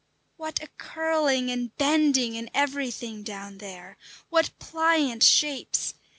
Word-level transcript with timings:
What 0.35 0.63
a 0.63 0.67
curling 0.79 1.51
and 1.51 1.77
bending 1.77 2.33
in 2.33 2.49
everything 2.55 3.21
down 3.21 3.59
there! 3.59 3.97
What 4.31 4.49
pliant 4.57 5.21
shapes! 5.21 5.93